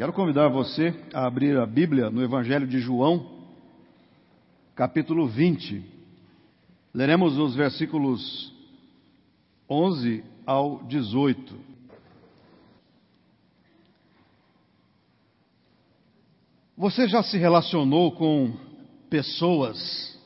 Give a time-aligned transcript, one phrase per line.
[0.00, 3.44] Quero convidar você a abrir a Bíblia no Evangelho de João,
[4.74, 5.84] capítulo 20.
[6.94, 8.50] Leremos os versículos
[9.68, 11.54] 11 ao 18.
[16.78, 18.54] Você já se relacionou com
[19.10, 20.18] pessoas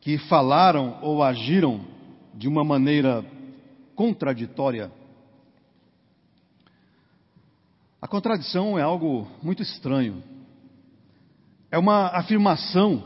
[0.00, 1.84] que falaram ou agiram
[2.32, 3.22] de uma maneira
[3.94, 4.90] contraditória?
[8.02, 10.24] A contradição é algo muito estranho.
[11.70, 13.00] É uma afirmação,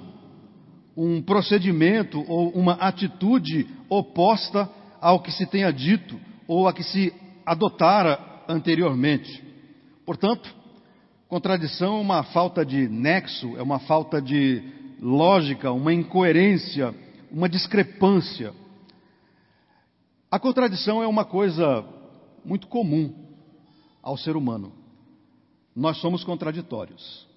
[0.97, 4.67] um procedimento ou uma atitude oposta
[4.99, 6.19] ao que se tenha dito
[6.49, 7.13] ou a que se
[7.45, 8.19] adotara
[8.49, 9.45] anteriormente.
[10.07, 10.51] Portanto,
[11.29, 14.63] contradição é uma falta de nexo, é uma falta de
[14.99, 16.95] lógica, uma incoerência,
[17.31, 18.51] uma discrepância.
[20.31, 21.85] A contradição é uma coisa
[22.43, 23.13] muito comum
[24.03, 24.86] ao ser humano
[25.77, 27.29] nós somos contraditórios.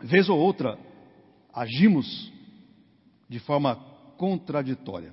[0.00, 0.78] Vez ou outra,
[1.52, 2.32] agimos
[3.28, 3.76] de forma
[4.16, 5.12] contraditória.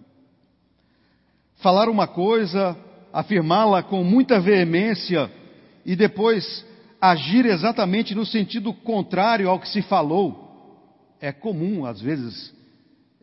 [1.55, 2.77] Falar uma coisa,
[3.11, 5.29] afirmá-la com muita veemência
[5.85, 6.65] e depois
[7.01, 10.45] agir exatamente no sentido contrário ao que se falou,
[11.19, 12.53] é comum, às vezes,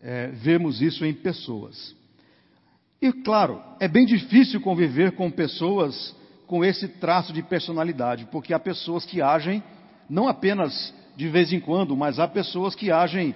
[0.02, 1.96] é, vermos isso em pessoas.
[3.00, 6.14] E, claro, é bem difícil conviver com pessoas
[6.52, 9.62] com esse traço de personalidade, porque há pessoas que agem
[10.06, 13.34] não apenas de vez em quando, mas há pessoas que agem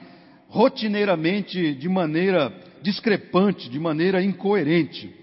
[0.51, 5.17] rotineiramente de maneira discrepante, de maneira incoerente.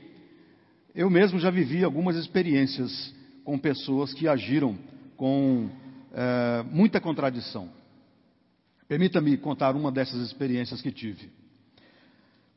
[0.95, 3.13] Eu mesmo já vivi algumas experiências
[3.44, 4.75] com pessoas que agiram
[5.16, 5.69] com
[6.16, 7.69] é, muita contradição.
[8.88, 11.30] Permita-me contar uma dessas experiências que tive.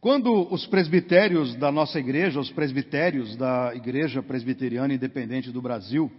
[0.00, 6.12] Quando os presbitérios da nossa igreja, os presbitérios da Igreja Presbiteriana Independente do Brasil,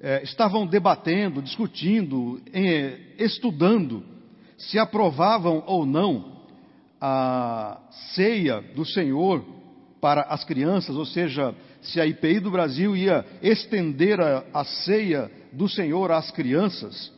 [0.00, 4.04] eh, estavam debatendo, discutindo, eh, estudando
[4.56, 6.44] se aprovavam ou não
[7.00, 7.80] a
[8.14, 9.44] ceia do Senhor
[10.00, 15.30] para as crianças, ou seja, se a IPI do Brasil ia estender a, a ceia
[15.52, 17.12] do Senhor às crianças,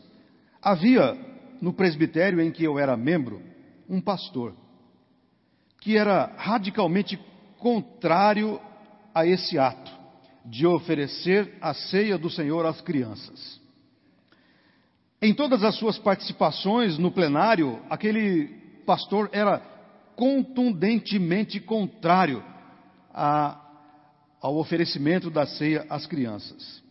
[0.62, 1.16] havia
[1.60, 3.42] no presbitério em que eu era membro
[3.88, 4.54] um pastor
[5.86, 7.16] que era radicalmente
[7.60, 8.60] contrário
[9.14, 9.88] a esse ato
[10.44, 13.60] de oferecer a ceia do Senhor às crianças.
[15.22, 18.48] Em todas as suas participações no plenário, aquele
[18.84, 19.60] pastor era
[20.16, 22.42] contundentemente contrário
[23.14, 23.56] a,
[24.40, 26.82] ao oferecimento da ceia às crianças.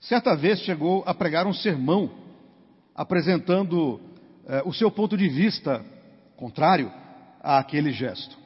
[0.00, 2.10] Certa vez chegou a pregar um sermão
[2.92, 4.00] apresentando
[4.48, 5.80] eh, o seu ponto de vista
[6.36, 6.92] contrário
[7.56, 8.36] àquele gesto.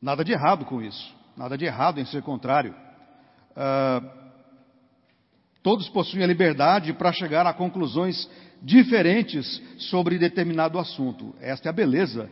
[0.00, 2.74] Nada de errado com isso, nada de errado em ser contrário.
[3.52, 4.10] Uh,
[5.62, 8.28] todos possuem a liberdade para chegar a conclusões
[8.62, 11.34] diferentes sobre determinado assunto.
[11.40, 12.28] Esta é a beleza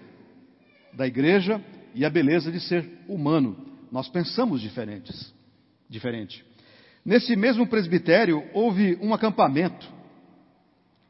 [0.93, 1.59] da igreja
[1.95, 3.57] e a beleza de ser humano.
[3.91, 5.33] Nós pensamos diferentes,
[5.89, 6.45] diferente.
[7.03, 9.91] Nesse mesmo presbitério houve um acampamento,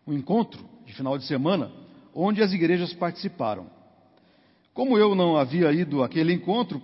[0.06, 1.72] um encontro de final de semana,
[2.14, 3.73] onde as igrejas participaram.
[4.74, 6.82] Como eu não havia ido àquele encontro,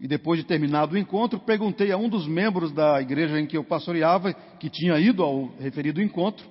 [0.00, 3.56] e depois de terminado o encontro, perguntei a um dos membros da igreja em que
[3.56, 6.44] eu pastoreava, que tinha ido ao referido encontro,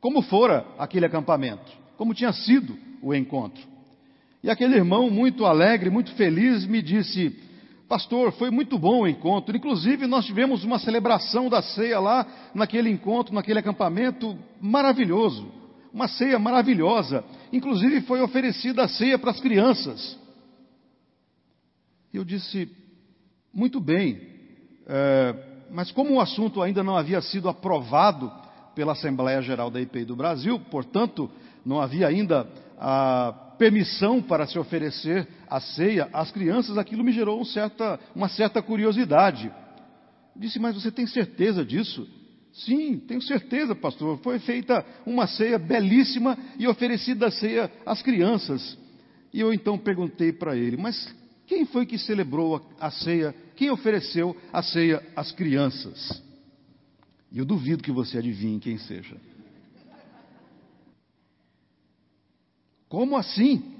[0.00, 3.62] como fora aquele acampamento, como tinha sido o encontro.
[4.42, 7.30] E aquele irmão, muito alegre, muito feliz, me disse:
[7.88, 9.56] Pastor, foi muito bom o encontro.
[9.56, 16.40] Inclusive, nós tivemos uma celebração da ceia lá, naquele encontro, naquele acampamento maravilhoso uma ceia
[16.40, 17.24] maravilhosa.
[17.54, 20.18] Inclusive foi oferecida a ceia para as crianças.
[22.12, 22.68] E eu disse,
[23.52, 24.20] muito bem,
[24.88, 28.28] é, mas como o assunto ainda não havia sido aprovado
[28.74, 31.30] pela Assembleia Geral da IPI do Brasil, portanto,
[31.64, 32.44] não havia ainda
[32.76, 38.28] a permissão para se oferecer a ceia às crianças, aquilo me gerou um certa, uma
[38.28, 39.48] certa curiosidade.
[40.34, 42.04] Disse, mas você tem certeza disso?
[42.54, 44.18] Sim, tenho certeza, pastor.
[44.18, 48.78] Foi feita uma ceia belíssima e oferecida a ceia às crianças.
[49.32, 51.12] E eu então perguntei para ele: Mas
[51.46, 53.34] quem foi que celebrou a ceia?
[53.56, 56.22] Quem ofereceu a ceia às crianças?
[57.32, 59.16] E eu duvido que você adivinhe quem seja.
[62.88, 63.74] Como assim?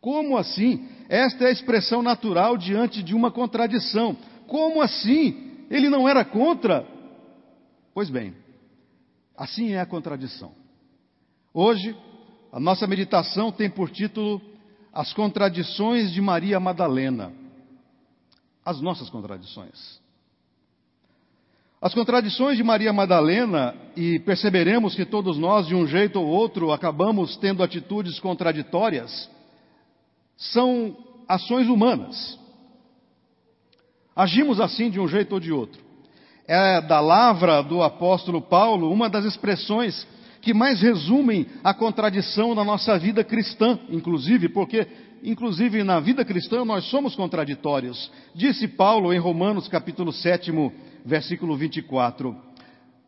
[0.00, 0.88] Como assim?
[1.08, 4.16] Esta é a expressão natural diante de uma contradição.
[4.48, 5.64] Como assim?
[5.70, 6.95] Ele não era contra?
[7.96, 8.34] Pois bem,
[9.34, 10.52] assim é a contradição.
[11.54, 11.96] Hoje,
[12.52, 14.38] a nossa meditação tem por título
[14.92, 17.32] As Contradições de Maria Madalena.
[18.62, 19.98] As nossas contradições.
[21.80, 26.72] As contradições de Maria Madalena, e perceberemos que todos nós, de um jeito ou outro,
[26.72, 29.30] acabamos tendo atitudes contraditórias,
[30.36, 30.94] são
[31.26, 32.38] ações humanas.
[34.14, 35.85] Agimos assim de um jeito ou de outro.
[36.48, 40.06] É da lavra do apóstolo Paulo uma das expressões
[40.40, 44.86] que mais resumem a contradição na nossa vida cristã, inclusive, porque
[45.24, 48.12] inclusive na vida cristã nós somos contraditórios.
[48.32, 50.52] Disse Paulo em Romanos capítulo 7,
[51.04, 52.36] versículo 24: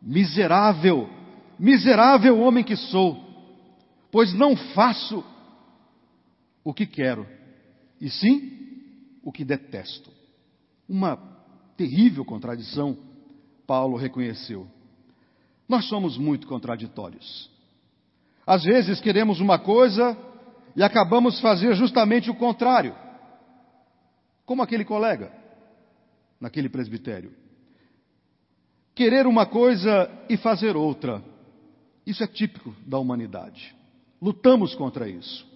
[0.02, 1.08] Miserável,
[1.56, 3.16] miserável homem que sou,
[4.10, 5.24] pois não faço
[6.64, 7.24] o que quero,
[8.00, 8.50] e sim
[9.22, 10.10] o que detesto.
[10.88, 11.16] Uma
[11.76, 12.98] terrível contradição,
[13.68, 14.66] Paulo reconheceu.
[15.68, 17.50] Nós somos muito contraditórios.
[18.46, 20.16] Às vezes queremos uma coisa
[20.74, 22.96] e acabamos fazer justamente o contrário.
[24.46, 25.30] Como aquele colega
[26.40, 27.34] naquele presbitério.
[28.94, 31.22] Querer uma coisa e fazer outra.
[32.06, 33.76] Isso é típico da humanidade.
[34.20, 35.46] Lutamos contra isso.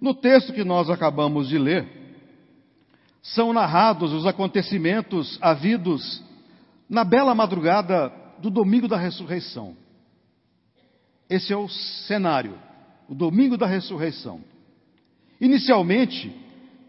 [0.00, 1.86] No texto que nós acabamos de ler,
[3.20, 6.26] são narrados os acontecimentos havidos
[6.88, 9.76] na bela madrugada do domingo da ressurreição.
[11.28, 12.58] Esse é o cenário,
[13.08, 14.40] o domingo da ressurreição.
[15.40, 16.34] Inicialmente,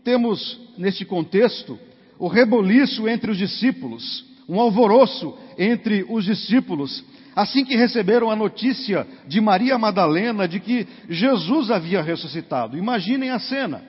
[0.04, 1.78] temos neste contexto
[2.18, 7.04] o reboliço entre os discípulos, um alvoroço entre os discípulos,
[7.36, 12.78] assim que receberam a notícia de Maria Madalena de que Jesus havia ressuscitado.
[12.78, 13.84] Imaginem a cena,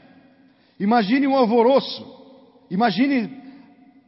[0.79, 2.07] imagine um alvoroço,
[2.71, 3.31] imagine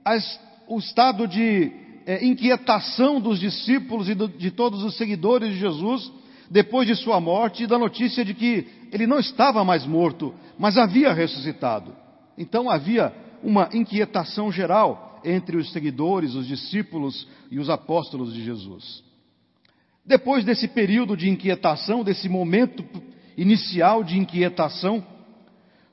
[0.04, 5.58] as, o estado de é, inquietação dos discípulos e do, de todos os seguidores de
[5.58, 6.10] Jesus
[6.50, 10.76] depois de sua morte e da notícia de que ele não estava mais morto, mas
[10.76, 11.96] havia ressuscitado.
[12.36, 13.10] Então havia
[13.42, 19.02] uma inquietação geral entre os seguidores, os discípulos e os apóstolos de Jesus.
[20.04, 22.84] Depois desse período de inquietação, desse momento
[23.36, 25.02] inicial de inquietação,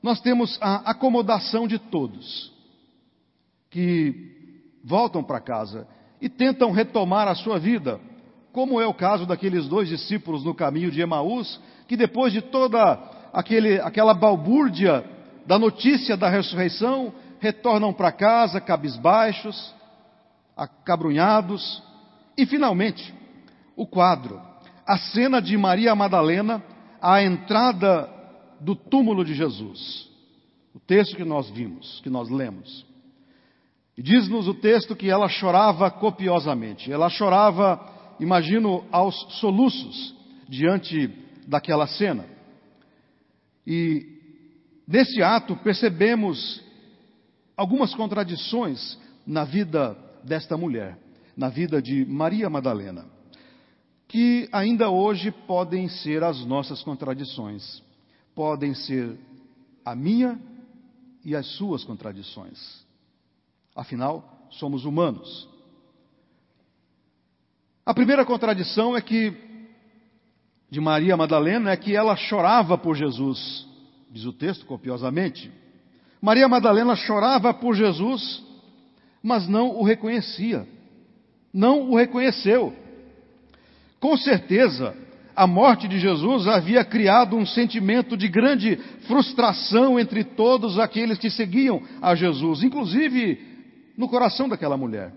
[0.02, 2.52] nós temos a acomodação de todos
[3.70, 5.86] que voltam para casa
[6.20, 8.00] e tentam retomar a sua vida,
[8.52, 12.98] como é o caso daqueles dois discípulos no caminho de Emaús, que depois de toda
[13.32, 15.04] aquele, aquela balbúrdia
[15.46, 19.74] da notícia da ressurreição, retornam para casa cabisbaixos,
[20.56, 21.82] acabrunhados,
[22.36, 23.14] e finalmente,
[23.76, 24.40] o quadro,
[24.86, 26.62] a cena de Maria Madalena,
[27.00, 28.08] a entrada
[28.60, 30.08] do túmulo de Jesus.
[30.74, 32.86] O texto que nós vimos, que nós lemos.
[34.00, 36.90] E diz-nos o texto que ela chorava copiosamente.
[36.90, 37.78] Ela chorava,
[38.18, 40.16] imagino, aos soluços
[40.48, 41.08] diante
[41.46, 42.24] daquela cena.
[43.66, 44.06] E
[44.88, 46.62] nesse ato percebemos
[47.54, 49.94] algumas contradições na vida
[50.24, 50.96] desta mulher,
[51.36, 53.04] na vida de Maria Madalena,
[54.08, 57.82] que ainda hoje podem ser as nossas contradições,
[58.34, 59.18] podem ser
[59.84, 60.40] a minha
[61.22, 62.88] e as suas contradições.
[63.80, 65.48] Afinal, somos humanos.
[67.86, 69.32] A primeira contradição é que
[70.70, 73.66] de Maria Madalena é que ela chorava por Jesus,
[74.10, 75.50] diz o texto copiosamente.
[76.20, 78.44] Maria Madalena chorava por Jesus,
[79.22, 80.68] mas não o reconhecia.
[81.50, 82.76] Não o reconheceu.
[83.98, 84.94] Com certeza,
[85.34, 91.30] a morte de Jesus havia criado um sentimento de grande frustração entre todos aqueles que
[91.30, 93.49] seguiam a Jesus, inclusive
[94.00, 95.12] no coração daquela mulher.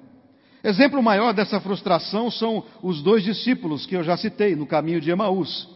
[0.61, 5.09] Exemplo maior dessa frustração são os dois discípulos que eu já citei no caminho de
[5.09, 5.69] Emaús.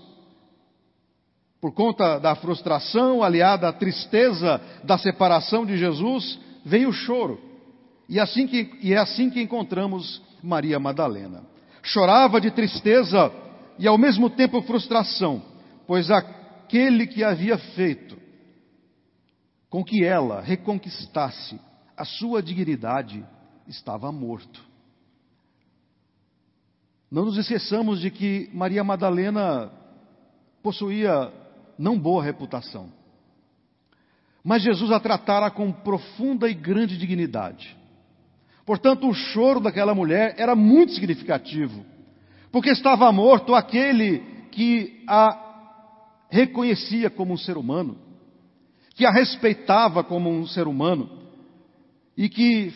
[1.61, 7.39] Por conta da frustração aliada à tristeza da separação de Jesus, veio o choro.
[8.09, 11.43] E, assim que, e é assim que encontramos Maria Madalena.
[11.81, 13.31] Chorava de tristeza
[13.79, 15.41] e ao mesmo tempo frustração,
[15.87, 18.17] pois aquele que havia feito
[19.69, 21.57] com que ela reconquistasse
[21.97, 23.25] a sua dignidade
[23.67, 24.63] estava morto.
[27.09, 29.71] Não nos esqueçamos de que Maria Madalena
[30.61, 31.33] possuía
[31.77, 32.91] não boa reputação.
[34.43, 37.75] Mas Jesus a tratara com profunda e grande dignidade.
[38.65, 41.85] Portanto, o choro daquela mulher era muito significativo,
[42.51, 44.19] porque estava morto aquele
[44.51, 45.45] que a
[46.29, 47.97] reconhecia como um ser humano,
[48.93, 51.16] que a respeitava como um ser humano,
[52.17, 52.73] e que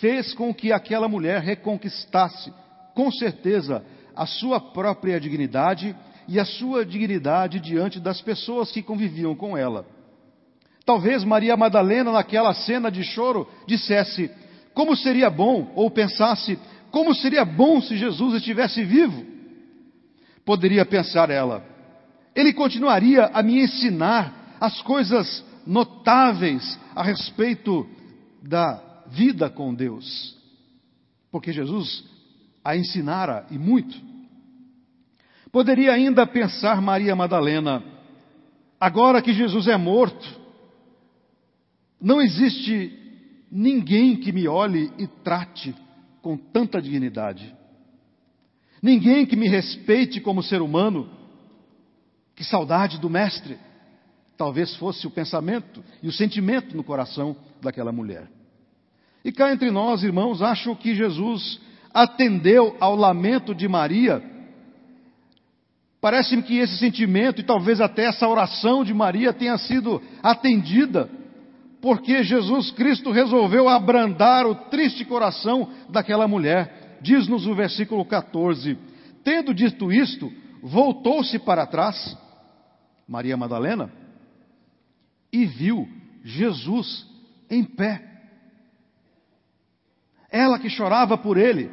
[0.00, 2.52] fez com que aquela mulher reconquistasse,
[2.94, 3.84] com certeza,
[4.14, 5.96] a sua própria dignidade
[6.28, 9.84] e a sua dignidade diante das pessoas que conviviam com ela.
[10.86, 14.30] Talvez Maria Madalena, naquela cena de choro, dissesse:
[14.72, 16.58] Como seria bom, ou pensasse,
[16.90, 19.26] Como seria bom se Jesus estivesse vivo?
[20.44, 21.64] Poderia pensar ela.
[22.36, 27.84] Ele continuaria a me ensinar as coisas notáveis a respeito
[28.48, 30.36] da vida com Deus.
[31.30, 32.04] Porque Jesus
[32.64, 33.94] a ensinara e muito.
[35.52, 37.82] Poderia ainda pensar Maria Madalena,
[38.80, 40.26] agora que Jesus é morto,
[42.00, 42.98] não existe
[43.50, 45.74] ninguém que me olhe e trate
[46.20, 47.54] com tanta dignidade.
[48.82, 51.08] Ninguém que me respeite como ser humano.
[52.34, 53.56] Que saudade do Mestre.
[54.36, 58.28] Talvez fosse o pensamento e o sentimento no coração daquela mulher.
[59.24, 61.60] E cá entre nós, irmãos, acho que Jesus
[61.92, 64.22] atendeu ao lamento de Maria.
[66.00, 71.08] Parece-me que esse sentimento e talvez até essa oração de Maria tenha sido atendida
[71.84, 76.98] porque Jesus Cristo resolveu abrandar o triste coração daquela mulher.
[77.02, 78.78] Diz-nos o versículo 14:
[79.22, 82.16] Tendo dito isto, voltou-se para trás,
[83.06, 83.92] Maria Madalena,
[85.34, 85.88] e viu
[86.22, 87.04] Jesus
[87.50, 88.00] em pé.
[90.30, 91.72] Ela que chorava por ele,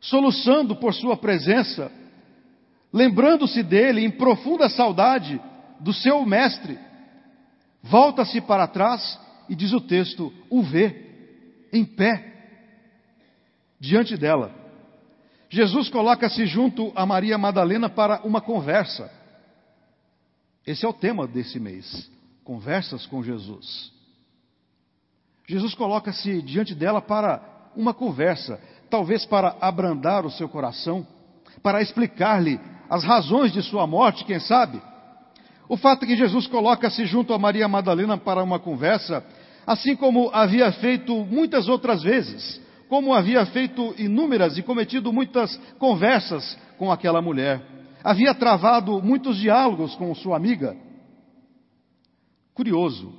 [0.00, 1.90] soluçando por sua presença,
[2.92, 5.40] lembrando-se dele em profunda saudade
[5.80, 6.78] do seu mestre,
[7.82, 9.18] volta-se para trás
[9.48, 11.10] e diz o texto: o vê
[11.72, 12.34] em pé
[13.80, 14.54] diante dela.
[15.50, 19.10] Jesus coloca-se junto a Maria Madalena para uma conversa.
[20.64, 22.13] Esse é o tema desse mês:
[22.44, 23.92] conversas com Jesus.
[25.46, 31.06] Jesus coloca-se diante dela para uma conversa, talvez para abrandar o seu coração,
[31.62, 34.80] para explicar-lhe as razões de sua morte, quem sabe
[35.68, 39.24] o fato é que Jesus coloca-se junto a Maria Madalena para uma conversa,
[39.66, 46.58] assim como havia feito muitas outras vezes, como havia feito inúmeras e cometido muitas conversas
[46.78, 47.62] com aquela mulher.
[48.02, 50.76] Havia travado muitos diálogos com sua amiga.
[52.54, 53.12] Curioso.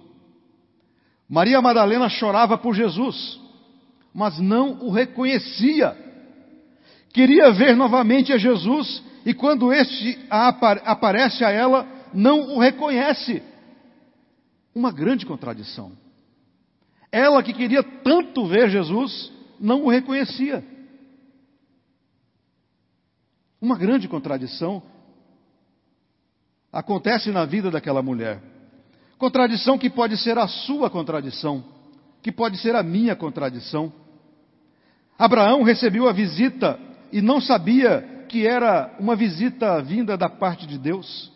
[1.27, 3.39] Maria Madalena chorava por Jesus,
[4.13, 5.95] mas não o reconhecia.
[7.11, 13.41] Queria ver novamente a Jesus e quando este aparece a ela, não o reconhece.
[14.73, 15.91] Uma grande contradição.
[17.11, 20.63] Ela que queria tanto ver Jesus, não o reconhecia.
[23.59, 24.83] Uma grande contradição
[26.71, 28.54] acontece na vida daquela mulher.
[29.17, 31.63] Contradição que pode ser a sua contradição,
[32.21, 33.91] que pode ser a minha contradição.
[35.17, 36.79] Abraão recebeu a visita
[37.11, 41.33] e não sabia que era uma visita vinda da parte de Deus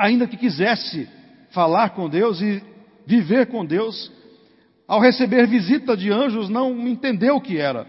[0.00, 1.06] ainda que quisesse
[1.50, 2.62] falar com Deus e
[3.06, 4.10] viver com Deus,
[4.88, 7.86] ao receber visita de anjos, não entendeu o que era.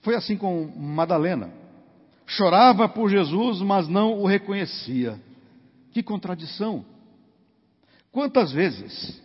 [0.00, 1.50] Foi assim com Madalena.
[2.26, 5.20] Chorava por Jesus, mas não o reconhecia.
[5.92, 6.84] Que contradição!
[8.10, 9.22] Quantas vezes,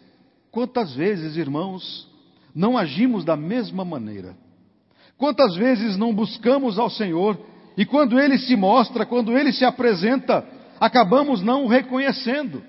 [0.51, 2.07] quantas vezes, irmãos,
[2.53, 4.35] não agimos da mesma maneira?
[5.17, 7.39] Quantas vezes não buscamos ao Senhor
[7.75, 10.45] e quando Ele se mostra, quando Ele se apresenta,
[10.79, 12.63] acabamos não o reconhecendo,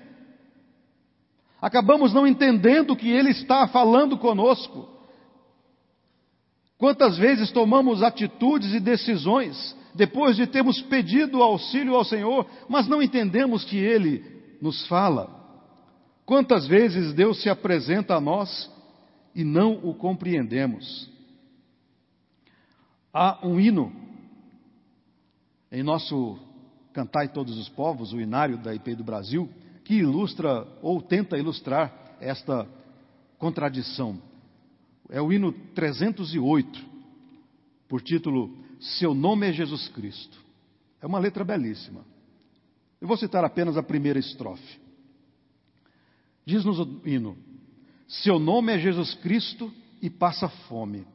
[1.61, 4.89] acabamos não entendendo que Ele está falando conosco.
[6.77, 13.01] Quantas vezes tomamos atitudes e decisões depois de termos pedido auxílio ao Senhor, mas não
[13.01, 14.23] entendemos que Ele
[14.61, 15.37] nos fala?
[16.25, 18.71] Quantas vezes Deus se apresenta a nós
[19.33, 21.09] e não o compreendemos?
[23.11, 23.91] Há um hino
[25.71, 26.37] em nosso
[26.93, 29.49] Cantai Todos os Povos, o inário da IP do Brasil,
[29.83, 32.67] que ilustra ou tenta ilustrar esta
[33.37, 34.21] contradição.
[35.09, 36.85] É o hino 308,
[37.87, 40.39] por título Seu Nome é Jesus Cristo.
[41.01, 42.05] É uma letra belíssima.
[43.01, 44.79] Eu vou citar apenas a primeira estrofe.
[46.45, 47.37] Diz-nos o hino:
[48.07, 49.71] Seu nome é Jesus Cristo
[50.01, 51.05] e passa fome,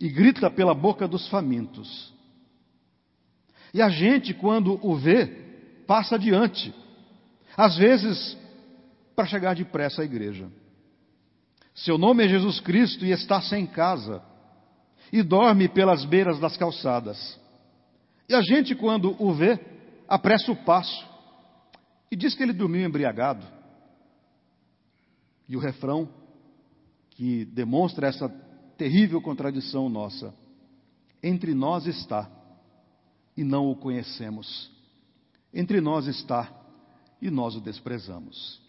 [0.00, 2.12] e grita pela boca dos famintos.
[3.74, 5.26] E a gente, quando o vê,
[5.86, 6.74] passa adiante.
[7.56, 8.36] Às vezes,
[9.14, 10.50] para chegar depressa à igreja.
[11.74, 14.22] Seu nome é Jesus Cristo e está sem casa.
[15.12, 17.38] E dorme pelas beiras das calçadas.
[18.28, 19.60] E a gente, quando o vê,
[20.08, 21.06] apressa o passo.
[22.10, 23.46] E diz que ele dormiu embriagado.
[25.48, 26.08] E o refrão,
[27.10, 28.28] que demonstra essa
[28.78, 30.34] terrível contradição nossa:
[31.22, 32.30] entre nós está
[33.36, 34.70] e não o conhecemos.
[35.52, 36.50] Entre nós está
[37.20, 38.60] e nós o desprezamos.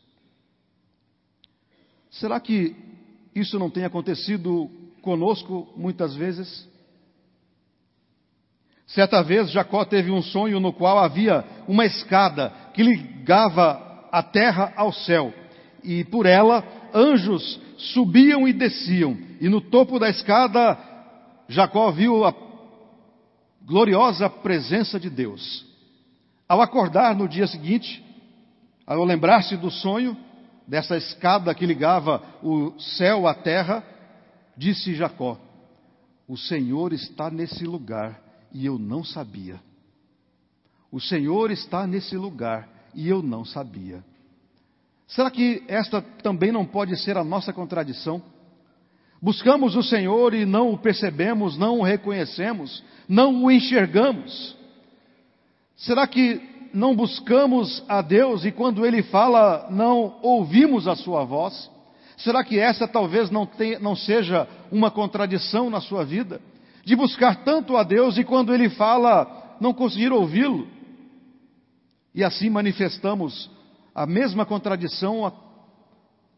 [2.12, 2.75] Será que
[3.33, 4.69] isso não tem acontecido
[5.03, 6.67] conosco muitas vezes?
[8.88, 14.74] Certa vez Jacó teve um sonho no qual havia uma escada que ligava a terra
[14.75, 15.33] ao céu,
[15.83, 20.77] e por ela anjos subiam e desciam, e no topo da escada
[21.50, 22.33] Jacó viu a
[23.62, 25.65] gloriosa presença de Deus.
[26.48, 28.03] Ao acordar no dia seguinte,
[28.86, 30.15] ao lembrar-se do sonho,
[30.67, 33.83] dessa escada que ligava o céu à terra,
[34.57, 35.38] disse Jacó:
[36.27, 39.60] O Senhor está nesse lugar e eu não sabia.
[40.91, 44.03] O Senhor está nesse lugar e eu não sabia.
[45.07, 48.22] Será que esta também não pode ser a nossa contradição?
[49.22, 54.55] Buscamos o Senhor e não o percebemos, não o reconhecemos, não o enxergamos.
[55.77, 56.41] Será que
[56.74, 61.72] não buscamos a Deus e quando Ele fala não ouvimos a Sua voz?
[62.24, 66.42] Será que essa talvez não, tenha, não seja uma contradição na sua vida?
[66.86, 70.68] De buscar tanto a Deus e quando Ele fala não conseguir ouvi-lo?
[72.15, 73.51] E assim manifestamos
[73.94, 75.32] a mesma contradição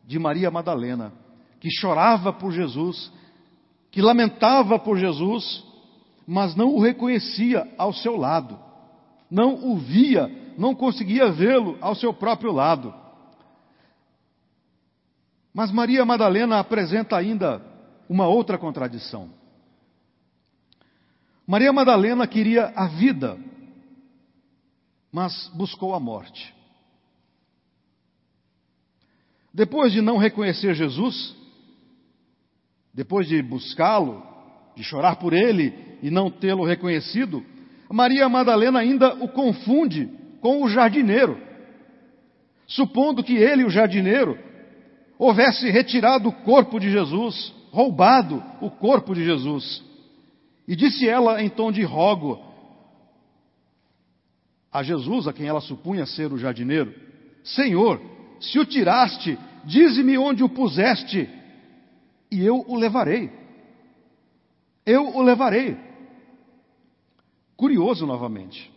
[0.05, 1.13] de Maria Madalena,
[1.59, 3.11] que chorava por Jesus,
[3.91, 5.63] que lamentava por Jesus,
[6.25, 8.57] mas não o reconhecia ao seu lado,
[9.29, 13.04] não o via, não conseguia vê-lo ao seu próprio lado.
[15.55, 17.61] Mas Maria Madalena apresenta ainda
[18.09, 19.29] uma outra contradição.
[21.47, 23.39] Maria Madalena queria a vida,
[25.09, 26.53] mas buscou a morte.
[29.53, 31.33] Depois de não reconhecer Jesus,
[32.93, 34.21] depois de buscá-lo,
[34.75, 37.45] de chorar por ele e não tê-lo reconhecido,
[37.89, 40.09] Maria Madalena ainda o confunde
[40.41, 41.41] com o jardineiro,
[42.67, 44.37] supondo que ele, o jardineiro,
[45.17, 49.83] houvesse retirado o corpo de Jesus, roubado o corpo de Jesus.
[50.67, 52.43] E disse ela em tom de rogo
[54.71, 56.93] a Jesus, a quem ela supunha ser o jardineiro:
[57.43, 58.01] Senhor,
[58.39, 61.29] se o tiraste, dize-me onde o puseste,
[62.31, 63.31] e eu o levarei.
[64.85, 65.77] Eu o levarei.
[67.55, 68.71] Curioso novamente.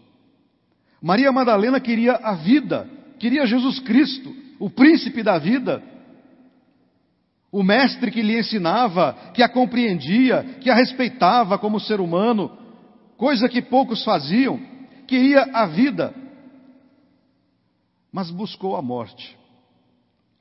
[1.03, 5.83] Maria Madalena queria a vida, queria Jesus Cristo, o príncipe da vida,
[7.51, 12.57] o mestre que lhe ensinava, que a compreendia, que a respeitava como ser humano,
[13.17, 14.61] coisa que poucos faziam,
[15.07, 16.15] queria a vida,
[18.13, 19.37] mas buscou a morte.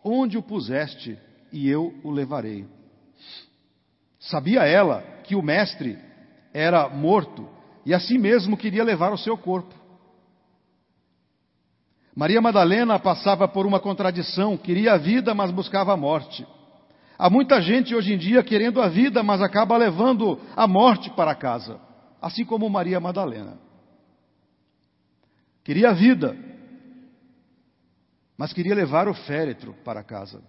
[0.04, 1.18] Onde o puseste,
[1.52, 2.66] e eu o levarei.
[4.20, 5.98] Sabia ela que o mestre
[6.54, 7.48] era morto
[7.86, 9.74] e assim mesmo queria levar o seu corpo.
[12.14, 16.46] Maria Madalena passava por uma contradição, queria a vida, mas buscava a morte.
[17.18, 21.34] Há muita gente hoje em dia querendo a vida, mas acaba levando a morte para
[21.34, 21.80] casa,
[22.22, 23.58] assim como Maria Madalena.
[25.64, 26.38] Queria a vida,
[28.38, 30.44] mas queria levar o féretro para casa.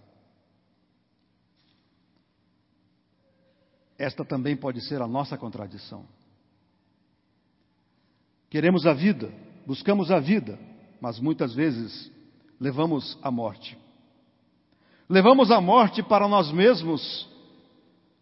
[3.99, 6.07] Esta também pode ser a nossa contradição.
[8.51, 9.33] Queremos a vida,
[9.67, 10.59] buscamos a vida,
[11.01, 12.13] mas muitas vezes
[12.61, 13.77] levamos a morte.
[15.09, 17.27] Levamos a morte para nós mesmos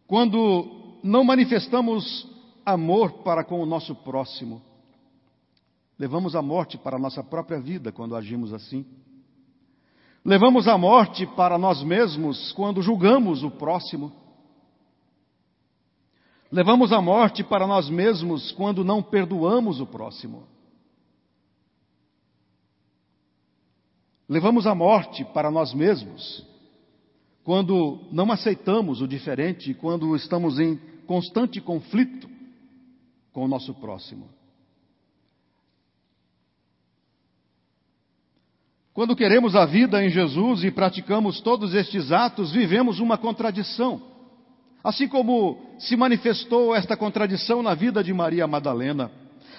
[0.07, 2.29] quando não manifestamos
[2.65, 4.63] amor para com o nosso próximo.
[5.99, 8.87] Levamos a morte para a nossa própria vida quando agimos assim.
[10.25, 14.13] Levamos a morte para nós mesmos quando julgamos o próximo.
[16.53, 20.47] Levamos a morte para nós mesmos quando não perdoamos o próximo.
[24.29, 26.56] Levamos a morte para nós mesmos
[27.47, 32.29] quando não aceitamos o diferente, quando estamos em constante conflito
[33.33, 34.29] com o nosso próximo.
[38.93, 44.03] Quando queremos a vida em Jesus e praticamos todos estes atos, vivemos uma contradição.
[44.83, 49.09] Assim como se manifestou esta contradição na vida de Maria Madalena.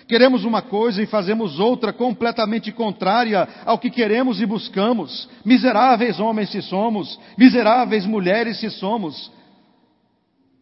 [0.07, 5.29] Queremos uma coisa e fazemos outra completamente contrária ao que queremos e buscamos.
[5.43, 9.31] Miseráveis homens se somos, miseráveis mulheres se somos.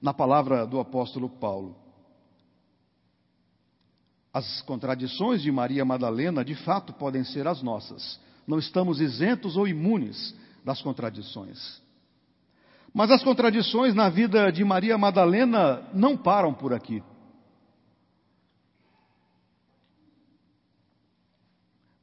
[0.01, 1.75] Na palavra do apóstolo Paulo.
[4.33, 9.67] As contradições de Maria Madalena, de fato, podem ser as nossas não estamos isentos ou
[9.67, 11.81] imunes das contradições.
[12.93, 17.03] Mas as contradições na vida de Maria Madalena não param por aqui.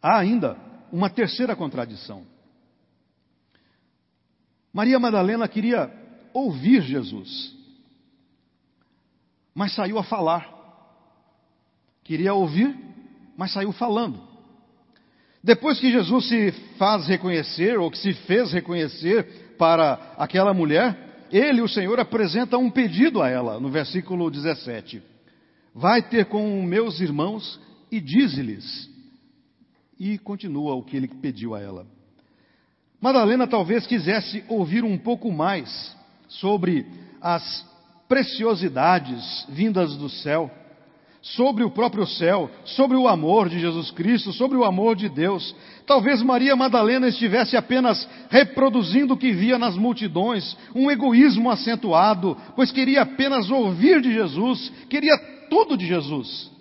[0.02, 0.56] Há ainda
[0.90, 2.26] uma terceira contradição.
[4.72, 5.90] Maria Madalena queria
[6.34, 7.54] ouvir Jesus.
[9.54, 10.48] mas saiu a falar.
[12.04, 12.74] Queria ouvir,
[13.36, 14.18] mas saiu falando.
[15.44, 21.60] Depois que Jesus se faz reconhecer, ou que se fez reconhecer para aquela mulher, ele,
[21.60, 25.02] o Senhor, apresenta um pedido a ela, no versículo 17:
[25.74, 27.60] Vai ter com meus irmãos
[27.90, 28.91] e dize-lhes.
[29.98, 31.86] E continua o que ele pediu a ela.
[33.00, 35.96] Madalena talvez quisesse ouvir um pouco mais
[36.28, 36.86] sobre
[37.20, 37.66] as
[38.08, 40.48] preciosidades vindas do céu,
[41.20, 45.54] sobre o próprio céu, sobre o amor de Jesus Cristo, sobre o amor de Deus.
[45.84, 52.70] Talvez Maria Madalena estivesse apenas reproduzindo o que via nas multidões, um egoísmo acentuado, pois
[52.70, 55.16] queria apenas ouvir de Jesus, queria
[55.50, 56.51] tudo de Jesus.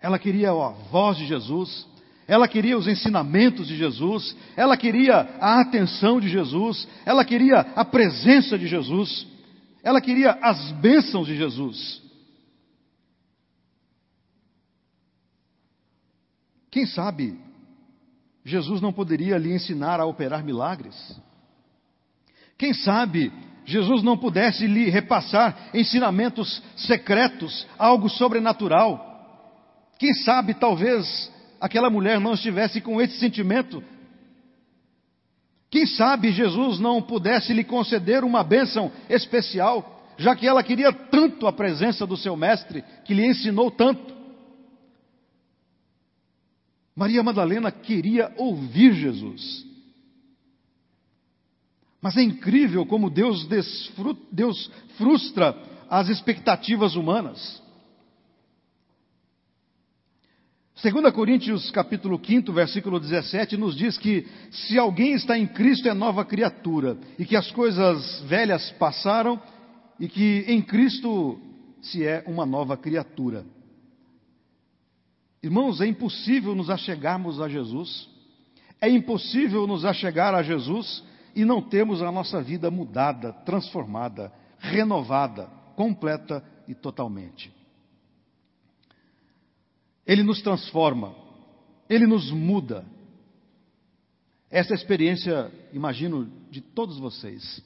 [0.00, 1.86] Ela queria a voz de Jesus,
[2.26, 7.84] ela queria os ensinamentos de Jesus, ela queria a atenção de Jesus, ela queria a
[7.84, 9.26] presença de Jesus,
[9.82, 12.00] ela queria as bênçãos de Jesus.
[16.70, 17.36] Quem sabe
[18.44, 21.20] Jesus não poderia lhe ensinar a operar milagres?
[22.56, 23.32] Quem sabe
[23.64, 29.09] Jesus não pudesse lhe repassar ensinamentos secretos, algo sobrenatural?
[30.00, 33.84] Quem sabe talvez aquela mulher não estivesse com esse sentimento.
[35.70, 41.46] Quem sabe Jesus não pudesse lhe conceder uma bênção especial, já que ela queria tanto
[41.46, 44.16] a presença do seu mestre, que lhe ensinou tanto.
[46.96, 49.66] Maria Madalena queria ouvir Jesus.
[52.00, 53.46] Mas é incrível como Deus,
[54.32, 55.54] Deus frustra
[55.90, 57.62] as expectativas humanas.
[60.82, 65.92] 2 Coríntios capítulo 5, versículo 17 nos diz que se alguém está em Cristo é
[65.92, 69.38] nova criatura e que as coisas velhas passaram
[69.98, 71.38] e que em Cristo
[71.82, 73.44] se é uma nova criatura.
[75.42, 78.08] Irmãos, é impossível nos achegarmos a Jesus,
[78.80, 81.04] é impossível nos achegar a Jesus
[81.36, 85.44] e não termos a nossa vida mudada, transformada, renovada,
[85.76, 87.59] completa e totalmente.
[90.06, 91.14] Ele nos transforma,
[91.88, 92.84] ele nos muda.
[94.50, 97.62] Essa é experiência, imagino, de todos vocês.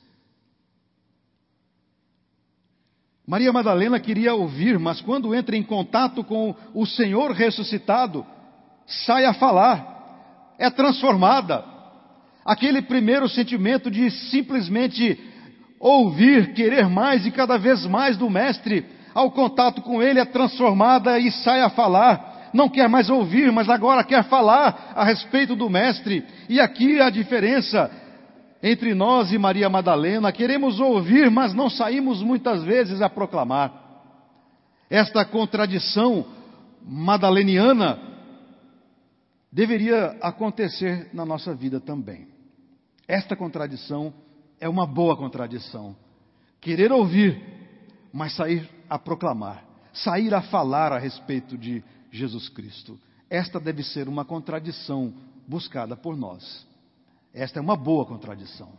[3.27, 8.25] Maria Madalena queria ouvir, mas quando entra em contato com o Senhor ressuscitado,
[8.87, 11.65] sai a falar, é transformada.
[12.45, 15.19] Aquele primeiro sentimento de simplesmente
[15.81, 21.19] ouvir, querer mais e cada vez mais do Mestre, ao contato com Ele é transformada
[21.19, 25.69] e sai a falar não quer mais ouvir, mas agora quer falar a respeito do
[25.69, 26.25] Mestre.
[26.49, 27.91] E aqui a diferença
[28.63, 33.73] entre nós e Maria Madalena: queremos ouvir, mas não saímos muitas vezes a proclamar.
[34.89, 36.25] Esta contradição
[36.81, 37.99] madaleniana
[39.51, 42.29] deveria acontecer na nossa vida também.
[43.09, 44.15] Esta contradição
[44.61, 45.97] é uma boa contradição.
[46.61, 47.43] Querer ouvir,
[48.13, 52.99] mas sair a proclamar, sair a falar a respeito de Jesus Cristo.
[53.29, 55.13] Esta deve ser uma contradição
[55.47, 56.67] buscada por nós.
[57.33, 58.73] Esta é uma boa contradição.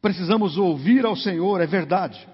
[0.00, 2.28] Precisamos ouvir ao Senhor, é verdade,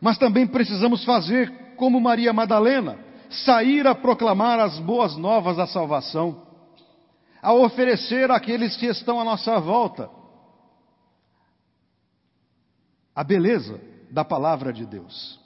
[0.00, 2.98] mas também precisamos fazer como Maria Madalena,
[3.30, 6.42] sair a proclamar as boas novas da salvação,
[7.40, 10.10] a oferecer àqueles que estão à nossa volta
[13.14, 15.38] a beleza da palavra de Deus.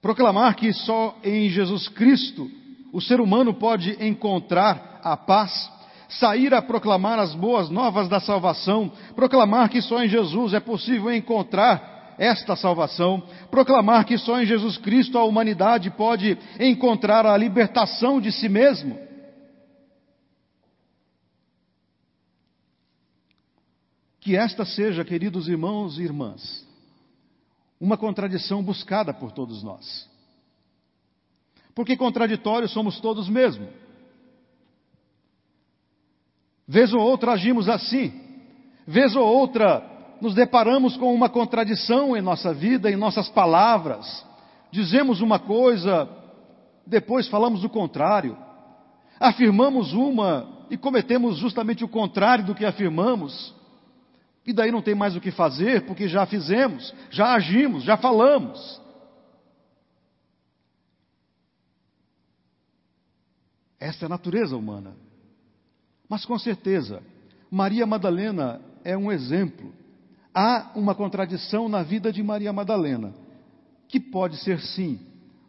[0.00, 2.50] Proclamar que só em Jesus Cristo
[2.92, 5.70] o ser humano pode encontrar a paz,
[6.08, 11.12] sair a proclamar as boas novas da salvação, proclamar que só em Jesus é possível
[11.12, 18.20] encontrar esta salvação, proclamar que só em Jesus Cristo a humanidade pode encontrar a libertação
[18.20, 18.98] de si mesmo.
[24.20, 26.67] Que esta seja, queridos irmãos e irmãs,
[27.80, 30.08] uma contradição buscada por todos nós.
[31.74, 33.68] Porque contraditórios somos todos mesmo.
[36.66, 38.12] Vez ou outra agimos assim,
[38.86, 39.82] vez ou outra
[40.20, 44.26] nos deparamos com uma contradição em nossa vida, em nossas palavras.
[44.70, 46.08] Dizemos uma coisa,
[46.86, 48.36] depois falamos o contrário.
[49.20, 53.54] Afirmamos uma e cometemos justamente o contrário do que afirmamos.
[54.48, 58.80] E daí não tem mais o que fazer, porque já fizemos, já agimos, já falamos.
[63.78, 64.96] Esta é a natureza humana.
[66.08, 67.02] Mas com certeza,
[67.50, 69.70] Maria Madalena é um exemplo
[70.32, 73.12] há uma contradição na vida de Maria Madalena,
[73.86, 74.98] que pode ser sim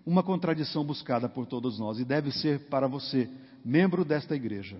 [0.06, 3.30] uma contradição buscada por todos nós e deve ser para você,
[3.64, 4.78] membro desta igreja.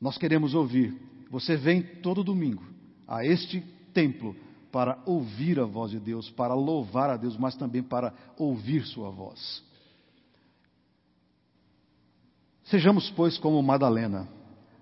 [0.00, 0.94] Nós queremos ouvir.
[1.34, 2.62] Você vem todo domingo
[3.08, 3.60] a este
[3.92, 4.36] templo
[4.70, 9.10] para ouvir a voz de Deus, para louvar a Deus, mas também para ouvir Sua
[9.10, 9.60] voz.
[12.62, 14.28] Sejamos, pois, como Madalena,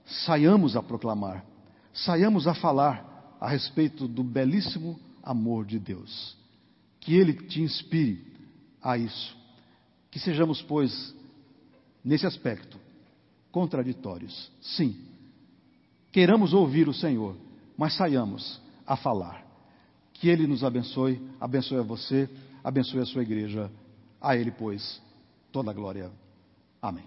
[0.05, 1.43] saiamos a proclamar,
[1.91, 6.37] saiamos a falar a respeito do belíssimo amor de Deus.
[7.01, 8.27] Que Ele te inspire
[8.83, 9.35] a isso.
[10.11, 11.17] Que sejamos, pois,
[12.05, 12.79] nesse aspecto,
[13.51, 14.53] contraditórios.
[14.61, 15.12] Sim,
[16.13, 17.35] queiramos ouvir o Senhor,
[17.77, 19.45] mas saiamos a falar.
[20.13, 22.29] Que Ele nos abençoe, abençoe a você,
[22.63, 23.71] abençoe a sua igreja.
[24.21, 25.03] A Ele, pois,
[25.51, 26.11] toda a glória.
[26.81, 27.05] Amém.